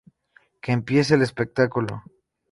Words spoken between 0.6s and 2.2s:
¡Qué empiece el espectáculo!